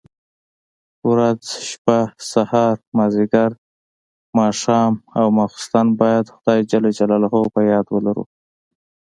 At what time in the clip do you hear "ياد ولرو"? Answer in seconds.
7.71-8.23